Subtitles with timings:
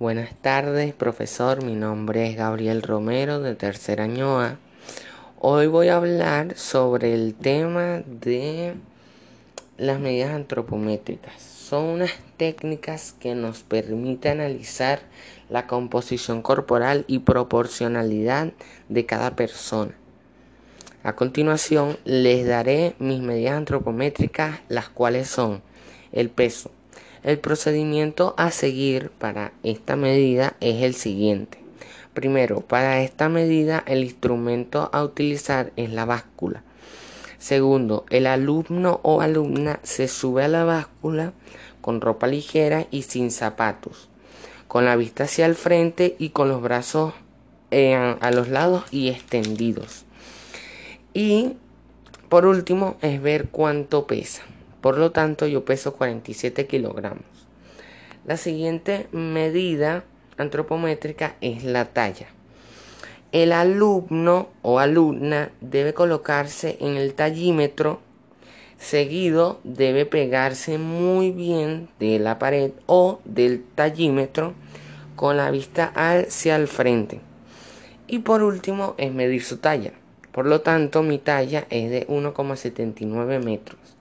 [0.00, 1.62] Buenas tardes, profesor.
[1.62, 4.58] Mi nombre es Gabriel Romero de tercer año.
[5.38, 8.74] Hoy voy a hablar sobre el tema de
[9.76, 11.40] las medidas antropométricas.
[11.40, 14.98] Son unas técnicas que nos permiten analizar
[15.48, 18.52] la composición corporal y proporcionalidad
[18.88, 19.94] de cada persona.
[21.04, 25.62] A continuación les daré mis medidas antropométricas, las cuales son
[26.10, 26.72] el peso,
[27.24, 31.58] el procedimiento a seguir para esta medida es el siguiente.
[32.12, 36.62] Primero, para esta medida el instrumento a utilizar es la báscula.
[37.38, 41.32] Segundo, el alumno o alumna se sube a la báscula
[41.80, 44.08] con ropa ligera y sin zapatos,
[44.68, 47.14] con la vista hacia el frente y con los brazos
[47.70, 50.04] eh, a los lados y extendidos.
[51.14, 51.56] Y
[52.28, 54.42] por último es ver cuánto pesa.
[54.84, 57.24] Por lo tanto, yo peso 47 kilogramos.
[58.26, 60.04] La siguiente medida
[60.36, 62.26] antropométrica es la talla.
[63.32, 68.00] El alumno o alumna debe colocarse en el tallímetro,
[68.76, 74.52] seguido debe pegarse muy bien de la pared o del tallímetro
[75.16, 77.22] con la vista hacia el frente.
[78.06, 79.92] Y por último es medir su talla.
[80.30, 83.93] Por lo tanto, mi talla es de 1,79 metros.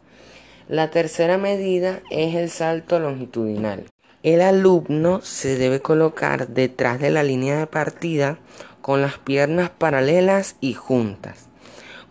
[0.69, 3.83] La tercera medida es el salto longitudinal.
[4.23, 8.37] El alumno se debe colocar detrás de la línea de partida
[8.81, 11.47] con las piernas paralelas y juntas.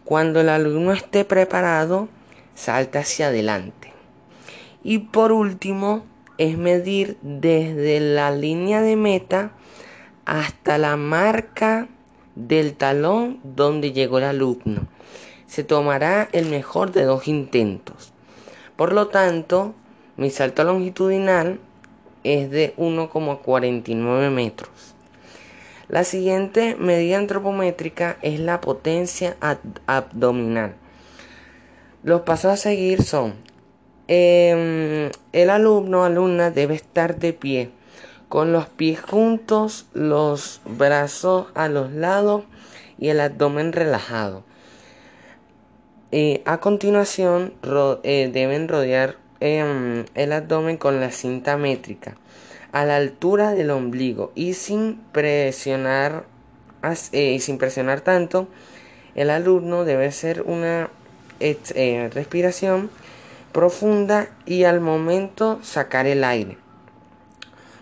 [0.04, 2.10] Cuando el alumno esté preparado,
[2.54, 3.94] salta hacia adelante.
[4.84, 6.04] Y por último,
[6.36, 9.52] es medir desde la línea de meta
[10.26, 11.88] hasta la marca
[12.34, 14.88] del talón donde llegó el alumno.
[15.46, 18.11] Se tomará el mejor de dos intentos.
[18.82, 19.76] Por lo tanto,
[20.16, 21.60] mi salto longitudinal
[22.24, 24.70] es de 1,49 metros.
[25.88, 29.36] La siguiente medida antropométrica es la potencia
[29.86, 30.74] abdominal.
[32.02, 33.34] Los pasos a seguir son,
[34.08, 37.70] em, el alumno o alumna debe estar de pie,
[38.28, 42.42] con los pies juntos, los brazos a los lados
[42.98, 44.42] y el abdomen relajado.
[46.14, 47.54] Eh, a continuación
[48.02, 52.18] eh, deben rodear em, el abdomen con la cinta métrica
[52.70, 56.26] a la altura del ombligo y sin presionar
[57.12, 58.46] eh, sin presionar tanto
[59.14, 60.90] el alumno debe hacer una
[61.40, 62.90] respiración
[63.52, 66.58] profunda y al momento sacar el aire.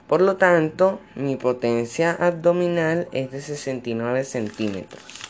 [0.07, 5.30] Por lo tanto mi potencia abdominal es de 69 centímetros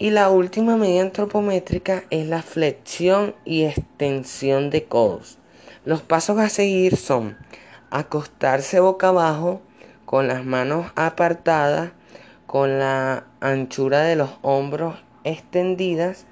[0.00, 5.36] y la última medida antropométrica es la flexión y extensión de codos.
[5.84, 7.36] Los pasos a seguir son
[7.90, 9.60] acostarse boca abajo
[10.06, 11.90] con las manos apartadas,
[12.46, 16.24] con la anchura de los hombros extendidas,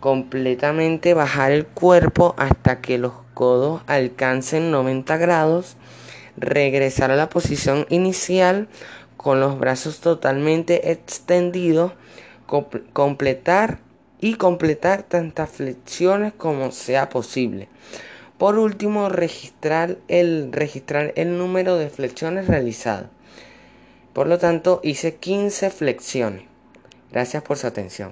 [0.00, 5.78] completamente bajar el cuerpo hasta que los codos alcancen 90 grados,
[6.36, 8.68] regresar a la posición inicial
[9.16, 11.92] con los brazos totalmente extendidos,
[12.92, 13.78] completar
[14.20, 17.68] y completar tantas flexiones como sea posible.
[18.38, 23.10] Por último, registrar el, registrar el número de flexiones realizadas.
[24.14, 26.44] Por lo tanto, hice 15 flexiones.
[27.12, 28.08] Gracias por su atención.